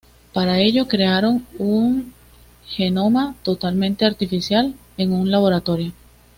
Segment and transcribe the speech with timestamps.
[0.33, 2.11] Para ello crearon un
[2.65, 5.93] genoma totalmente artificial en un laboratorio.